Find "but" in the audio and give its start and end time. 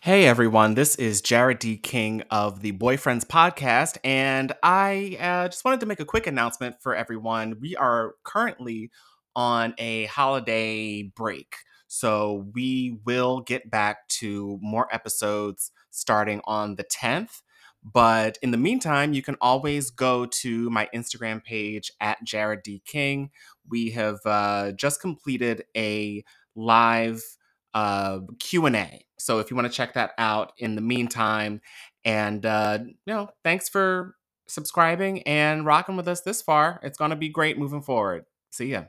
17.82-18.38